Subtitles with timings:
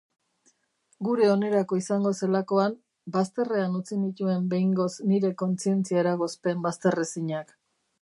[1.07, 2.73] Gure onerako izango zelakoan,
[3.17, 7.59] bazterrean utzi nituen behingoz nire kontzientzia-eragozpen bazterrezinak.